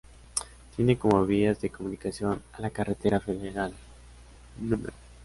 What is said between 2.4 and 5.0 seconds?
a la carretera federal No.